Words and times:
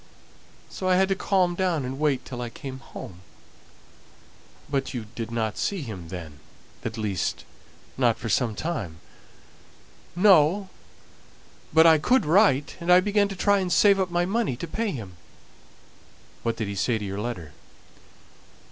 So 0.67 0.89
I 0.89 0.95
had 0.95 1.09
to 1.09 1.15
calm 1.15 1.53
down 1.53 1.85
and 1.85 1.99
wait 1.99 2.25
till 2.25 2.41
I 2.41 2.49
came 2.49 2.79
home." 2.79 3.19
"But 4.67 4.95
you 4.95 5.05
didn't 5.13 5.57
see 5.59 5.83
him 5.83 6.07
then; 6.09 6.39
at 6.83 6.97
least, 6.97 7.45
not 7.99 8.17
for 8.17 8.27
some 8.27 8.55
time?" 8.55 8.97
"No, 10.15 10.69
but 11.71 11.85
I 11.85 11.99
could 11.99 12.25
write; 12.25 12.77
and 12.79 12.91
I 12.91 12.99
began 12.99 13.27
to 13.27 13.35
try 13.35 13.59
and 13.59 13.71
save 13.71 13.99
up 13.99 14.09
my 14.09 14.25
money 14.25 14.55
to 14.55 14.67
pay 14.67 14.89
him." 14.89 15.17
"What 16.41 16.57
did 16.57 16.67
he 16.67 16.73
say 16.73 16.97
to 16.97 17.05
your 17.05 17.19
letter?" 17.21 17.51